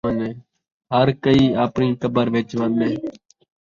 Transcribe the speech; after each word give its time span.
ہر 0.93 1.07
کئیں 1.23 1.47
آپݨی 1.65 1.87
قبر 2.01 2.25
ءِچ 2.39 2.49
ون٘ڄݨے 2.59 2.91